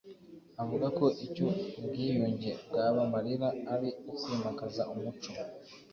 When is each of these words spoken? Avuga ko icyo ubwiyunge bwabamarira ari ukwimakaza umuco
Avuga 0.63 0.87
ko 0.97 1.05
icyo 1.25 1.47
ubwiyunge 1.79 2.51
bwabamarira 2.67 3.47
ari 3.73 3.89
ukwimakaza 4.11 4.81
umuco 4.93 5.31